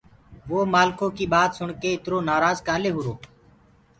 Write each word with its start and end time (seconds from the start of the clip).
وو 0.49 0.59
مآلکو 0.73 1.07
ڪي 1.17 1.25
ٻآت 1.33 1.49
سُڻ 1.57 1.69
ڪي 1.81 1.89
اِتر 1.95 2.11
نآرآج 2.27 2.57
ڪآلي 2.67 2.89
هوُرو۔ 2.93 3.13